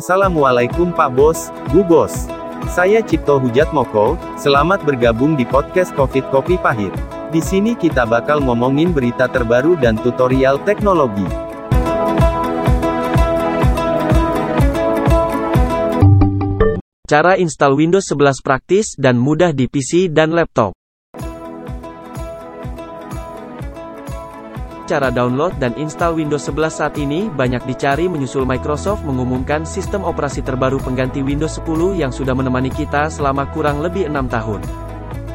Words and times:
Assalamualaikum 0.00 0.96
Pak 0.96 1.12
Bos, 1.12 1.52
Bu 1.76 1.84
Bos. 1.84 2.24
Saya 2.72 3.04
Cipto 3.04 3.36
Hujat 3.36 3.68
Moko, 3.76 4.16
selamat 4.40 4.80
bergabung 4.88 5.36
di 5.36 5.44
podcast 5.44 5.92
Covid 5.92 6.24
Kopi 6.32 6.56
Pahit. 6.56 6.88
Di 7.28 7.44
sini 7.44 7.76
kita 7.76 8.08
bakal 8.08 8.40
ngomongin 8.40 8.96
berita 8.96 9.28
terbaru 9.28 9.76
dan 9.76 10.00
tutorial 10.00 10.56
teknologi. 10.64 11.28
Cara 17.04 17.36
install 17.36 17.76
Windows 17.76 18.08
11 18.08 18.40
praktis 18.40 18.96
dan 18.96 19.20
mudah 19.20 19.52
di 19.52 19.68
PC 19.68 20.08
dan 20.08 20.32
laptop. 20.32 20.79
Cara 24.90 25.06
download 25.06 25.54
dan 25.62 25.70
install 25.78 26.18
Windows 26.18 26.50
11 26.50 26.66
saat 26.82 26.98
ini 26.98 27.30
banyak 27.30 27.62
dicari 27.62 28.10
menyusul 28.10 28.42
Microsoft 28.42 29.06
mengumumkan 29.06 29.62
sistem 29.62 30.02
operasi 30.02 30.42
terbaru 30.42 30.82
pengganti 30.82 31.22
Windows 31.22 31.62
10 31.62 31.94
yang 31.94 32.10
sudah 32.10 32.34
menemani 32.34 32.74
kita 32.74 33.06
selama 33.06 33.46
kurang 33.54 33.86
lebih 33.86 34.10
6 34.10 34.18
tahun. 34.26 34.58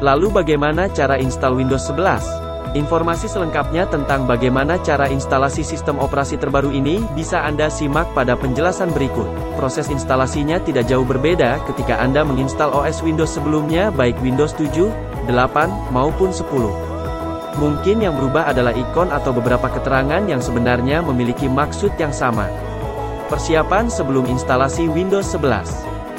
Lalu 0.04 0.28
bagaimana 0.28 0.92
cara 0.92 1.16
install 1.16 1.56
Windows 1.56 1.88
11? 1.88 2.76
Informasi 2.76 3.32
selengkapnya 3.32 3.88
tentang 3.88 4.28
bagaimana 4.28 4.76
cara 4.84 5.08
instalasi 5.08 5.64
sistem 5.64 5.96
operasi 6.04 6.36
terbaru 6.36 6.68
ini 6.68 7.00
bisa 7.16 7.40
Anda 7.40 7.72
simak 7.72 8.12
pada 8.12 8.36
penjelasan 8.36 8.92
berikut. 8.92 9.56
Proses 9.56 9.88
instalasinya 9.88 10.60
tidak 10.60 10.84
jauh 10.84 11.08
berbeda 11.08 11.64
ketika 11.64 11.96
Anda 11.96 12.28
menginstal 12.28 12.76
OS 12.76 13.00
Windows 13.00 13.32
sebelumnya 13.32 13.88
baik 13.88 14.20
Windows 14.20 14.52
7, 14.52 14.92
8, 15.32 15.32
maupun 15.96 16.28
10. 16.28 16.85
Mungkin 17.56 18.04
yang 18.04 18.12
berubah 18.20 18.52
adalah 18.52 18.76
ikon 18.76 19.08
atau 19.08 19.32
beberapa 19.32 19.72
keterangan 19.72 20.20
yang 20.28 20.44
sebenarnya 20.44 21.00
memiliki 21.00 21.48
maksud 21.48 21.88
yang 21.96 22.12
sama. 22.12 22.52
Persiapan 23.32 23.88
sebelum 23.88 24.28
instalasi 24.28 24.92
Windows 24.92 25.32
11 25.32 25.64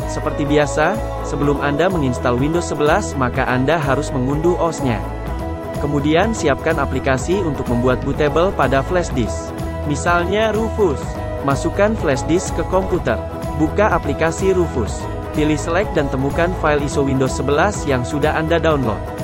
Seperti 0.09 0.49
biasa, 0.49 0.97
sebelum 1.29 1.61
Anda 1.61 1.93
menginstal 1.93 2.41
Windows 2.41 2.73
11 2.73 3.13
maka 3.21 3.45
Anda 3.45 3.77
harus 3.77 4.09
mengunduh 4.09 4.57
OS-nya. 4.57 4.97
Kemudian 5.77 6.33
siapkan 6.33 6.81
aplikasi 6.81 7.37
untuk 7.45 7.69
membuat 7.69 8.01
bootable 8.01 8.49
pada 8.57 8.81
flash 8.81 9.13
disk. 9.13 9.53
Misalnya 9.85 10.49
Rufus. 10.57 10.99
Masukkan 11.45 11.93
flash 12.01 12.25
disk 12.25 12.57
ke 12.57 12.65
komputer. 12.73 13.21
Buka 13.61 13.93
aplikasi 13.93 14.57
Rufus. 14.57 15.05
Pilih 15.37 15.55
select 15.55 15.93
dan 15.93 16.09
temukan 16.09 16.49
file 16.65 16.81
ISO 16.81 17.05
Windows 17.05 17.37
11 17.37 17.85
yang 17.85 18.01
sudah 18.01 18.33
Anda 18.33 18.57
download. 18.57 19.16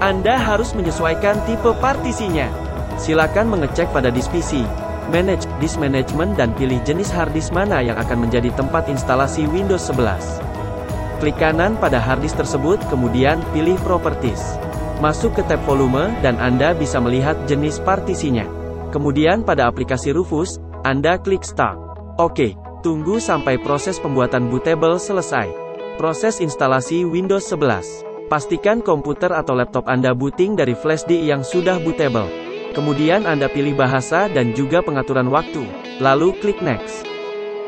Anda 0.00 0.40
harus 0.40 0.72
menyesuaikan 0.72 1.44
tipe 1.44 1.76
partisinya. 1.76 2.48
Silakan 2.96 3.52
mengecek 3.52 3.92
pada 3.92 4.08
disk 4.08 4.32
PC. 4.32 4.64
Manage 5.12 5.44
disk 5.60 5.76
management 5.76 6.40
dan 6.40 6.56
pilih 6.56 6.80
jenis 6.88 7.12
hard 7.12 7.36
disk 7.36 7.52
mana 7.52 7.84
yang 7.84 8.00
akan 8.00 8.24
menjadi 8.24 8.48
tempat 8.56 8.88
instalasi 8.88 9.44
Windows 9.52 9.92
11. 9.92 11.20
Klik 11.20 11.36
kanan 11.36 11.76
pada 11.76 12.00
hard 12.00 12.24
disk 12.24 12.40
tersebut, 12.40 12.80
kemudian 12.88 13.44
pilih 13.52 13.76
Properties. 13.84 14.56
Masuk 15.04 15.36
ke 15.36 15.44
tab 15.44 15.60
volume, 15.68 16.08
dan 16.24 16.40
Anda 16.40 16.72
bisa 16.72 16.96
melihat 16.96 17.36
jenis 17.44 17.76
partisinya. 17.84 18.48
Kemudian 18.96 19.44
pada 19.44 19.68
aplikasi 19.68 20.16
Rufus, 20.16 20.56
Anda 20.80 21.20
klik 21.20 21.44
Start. 21.44 21.76
Oke, 22.16 22.56
tunggu 22.80 23.20
sampai 23.20 23.60
proses 23.60 24.00
pembuatan 24.00 24.48
bootable 24.48 24.96
selesai. 24.96 25.52
Proses 26.00 26.40
instalasi 26.40 27.04
Windows 27.04 27.44
11. 27.52 28.09
Pastikan 28.30 28.78
komputer 28.78 29.34
atau 29.34 29.58
laptop 29.58 29.90
Anda 29.90 30.14
booting 30.14 30.54
dari 30.54 30.78
flash 30.78 31.02
disk 31.02 31.26
yang 31.26 31.42
sudah 31.42 31.82
bootable. 31.82 32.30
Kemudian 32.78 33.26
Anda 33.26 33.50
pilih 33.50 33.74
bahasa 33.74 34.30
dan 34.30 34.54
juga 34.54 34.78
pengaturan 34.86 35.26
waktu. 35.34 35.66
Lalu 35.98 36.38
klik 36.38 36.62
Next. 36.62 37.02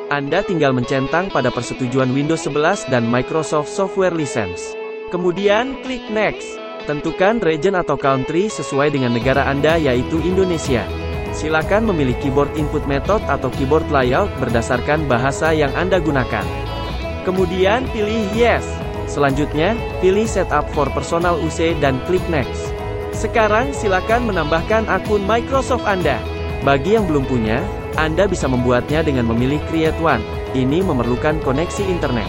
Anda 0.07 0.47
tinggal 0.47 0.71
mencentang 0.71 1.35
pada 1.35 1.51
persetujuan 1.51 2.15
Windows 2.15 2.47
11 2.47 2.87
dan 2.95 3.03
Microsoft 3.11 3.75
Software 3.75 4.15
License. 4.15 4.79
Kemudian 5.11 5.83
klik 5.83 6.07
Next. 6.15 6.47
Tentukan 6.87 7.43
region 7.43 7.75
atau 7.75 7.99
country 7.99 8.47
sesuai 8.47 8.95
dengan 8.95 9.19
negara 9.19 9.51
Anda 9.51 9.83
yaitu 9.83 10.23
Indonesia. 10.23 10.87
Silakan 11.35 11.91
memilih 11.91 12.15
keyboard 12.23 12.55
input 12.55 12.87
method 12.87 13.19
atau 13.27 13.51
keyboard 13.59 13.91
layout 13.91 14.31
berdasarkan 14.39 15.11
bahasa 15.11 15.51
yang 15.51 15.75
Anda 15.75 15.99
gunakan. 15.99 16.47
Kemudian 17.27 17.91
pilih 17.91 18.31
Yes. 18.31 18.92
Selanjutnya, 19.11 19.75
pilih 20.01 20.25
Setup 20.25 20.67
for 20.73 20.89
Personal 20.95 21.39
UC 21.43 21.79
dan 21.83 22.01
klik 22.09 22.23
Next. 22.31 22.73
Sekarang 23.13 23.71
silakan 23.77 24.27
menambahkan 24.31 24.89
akun 24.89 25.23
Microsoft 25.29 25.85
Anda. 25.85 26.17
Bagi 26.65 26.97
yang 26.97 27.05
belum 27.11 27.27
punya, 27.27 27.61
Anda 28.01 28.25
bisa 28.31 28.49
membuatnya 28.49 29.05
dengan 29.05 29.29
memilih 29.29 29.61
Create 29.69 29.99
One. 30.01 30.23
Ini 30.57 30.81
memerlukan 30.87 31.43
koneksi 31.45 31.85
internet. 31.85 32.29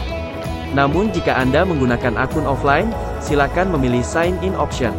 Namun 0.74 1.14
jika 1.14 1.38
Anda 1.38 1.62
menggunakan 1.64 2.18
akun 2.18 2.50
offline, 2.50 2.90
silakan 3.22 3.70
memilih 3.78 4.02
Sign 4.02 4.36
In 4.42 4.58
option. 4.58 4.92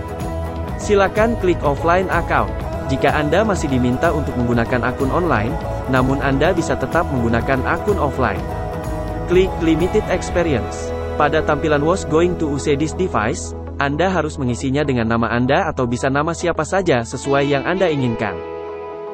Silakan 0.78 1.34
klik 1.42 1.58
Offline 1.66 2.06
Account. 2.14 2.50
Jika 2.86 3.10
Anda 3.10 3.42
masih 3.42 3.72
diminta 3.72 4.12
untuk 4.14 4.36
menggunakan 4.38 4.86
akun 4.86 5.10
online, 5.10 5.56
namun 5.90 6.22
Anda 6.22 6.54
bisa 6.54 6.78
tetap 6.78 7.08
menggunakan 7.10 7.64
akun 7.66 7.98
offline. 7.98 8.40
Klik 9.26 9.50
Limited 9.64 10.04
Experience. 10.12 10.93
Pada 11.14 11.46
tampilan 11.46 11.78
Was 11.86 12.02
Going 12.10 12.34
to 12.42 12.58
use 12.58 12.66
this 12.74 12.90
device, 12.90 13.54
Anda 13.78 14.10
harus 14.10 14.34
mengisinya 14.34 14.82
dengan 14.82 15.06
nama 15.06 15.30
Anda 15.30 15.70
atau 15.70 15.86
bisa 15.86 16.10
nama 16.10 16.34
siapa 16.34 16.66
saja 16.66 17.06
sesuai 17.06 17.54
yang 17.54 17.62
Anda 17.62 17.86
inginkan. 17.86 18.34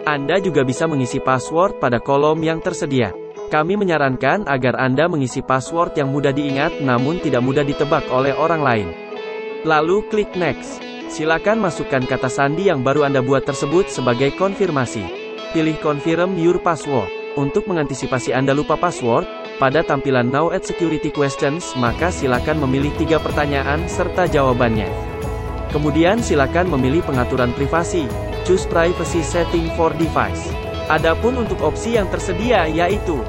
Anda 0.09 0.41
juga 0.41 0.65
bisa 0.65 0.89
mengisi 0.89 1.21
password 1.21 1.77
pada 1.77 2.01
kolom 2.01 2.41
yang 2.41 2.65
tersedia. 2.65 3.13
Kami 3.53 3.77
menyarankan 3.77 4.49
agar 4.49 4.81
Anda 4.81 5.13
mengisi 5.13 5.45
password 5.45 5.93
yang 6.01 6.09
mudah 6.09 6.33
diingat 6.33 6.81
namun 6.81 7.21
tidak 7.21 7.45
mudah 7.45 7.69
ditebak 7.69 8.09
oleh 8.09 8.33
orang 8.33 8.65
lain. 8.65 8.89
Lalu 9.69 10.01
klik 10.09 10.33
Next. 10.41 10.81
Silakan 11.13 11.61
masukkan 11.61 12.01
kata 12.01 12.33
sandi 12.33 12.73
yang 12.73 12.81
baru 12.81 13.05
Anda 13.05 13.21
buat 13.21 13.45
tersebut 13.45 13.93
sebagai 13.93 14.33
konfirmasi. 14.41 15.05
Pilih 15.53 15.77
Confirm 15.85 16.33
Your 16.41 16.65
Password. 16.65 17.13
Untuk 17.37 17.69
mengantisipasi 17.69 18.33
Anda 18.33 18.57
lupa 18.57 18.81
password, 18.81 19.40
pada 19.61 19.85
tampilan 19.85 20.33
Now 20.33 20.49
at 20.49 20.65
Security 20.65 21.13
Questions, 21.13 21.77
maka 21.77 22.09
silakan 22.09 22.65
memilih 22.65 22.91
tiga 22.97 23.21
pertanyaan 23.21 23.85
serta 23.85 24.25
jawabannya. 24.25 24.89
Kemudian 25.71 26.25
silakan 26.25 26.73
memilih 26.73 27.05
pengaturan 27.05 27.53
privasi. 27.53 28.09
Choose 28.49 28.65
Privacy 28.67 29.21
Setting 29.21 29.69
for 29.77 29.93
Device. 30.01 30.51
Adapun 30.89 31.39
untuk 31.45 31.61
opsi 31.63 32.01
yang 32.01 32.09
tersedia 32.09 32.67
yaitu 32.67 33.21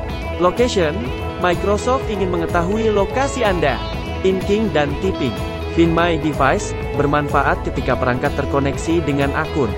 Location, 0.41 0.95
Microsoft 1.43 2.07
ingin 2.09 2.33
mengetahui 2.33 2.89
lokasi 2.89 3.45
Anda. 3.45 3.77
Inking 4.25 4.73
dan 4.73 4.89
Tipping. 5.03 5.35
Find 5.77 5.93
My 5.93 6.17
Device, 6.17 6.73
bermanfaat 6.97 7.61
ketika 7.67 7.93
perangkat 7.93 8.33
terkoneksi 8.39 9.03
dengan 9.05 9.35
akun. 9.37 9.69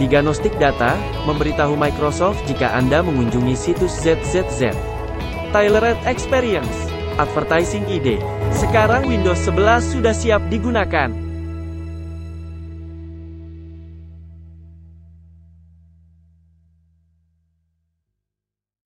Diagnostik 0.00 0.54
Data, 0.56 0.96
memberitahu 1.28 1.76
Microsoft 1.76 2.40
jika 2.48 2.72
Anda 2.72 3.04
mengunjungi 3.04 3.56
situs 3.58 3.92
ZZZ. 4.00 4.95
Tailored 5.50 5.98
Experience, 6.06 6.70
Advertising 7.18 7.86
ID. 7.90 8.22
Sekarang 8.54 9.10
Windows 9.10 9.42
11 9.50 9.98
sudah 9.98 10.14
siap 10.14 10.46
digunakan. 10.46 11.25